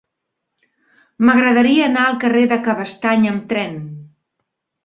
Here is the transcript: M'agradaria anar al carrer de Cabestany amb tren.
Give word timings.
M'agradaria 1.27 1.85
anar 1.89 2.05
al 2.05 2.17
carrer 2.25 2.47
de 2.55 2.59
Cabestany 2.69 3.29
amb 3.35 3.47
tren. 3.53 3.81